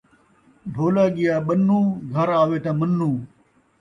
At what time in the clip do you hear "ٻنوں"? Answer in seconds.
1.47-1.85